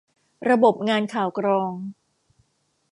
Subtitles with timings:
[0.49, 1.71] ระบบงานข่าวกรอง